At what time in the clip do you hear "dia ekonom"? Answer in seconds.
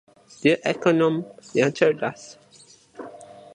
0.41-1.15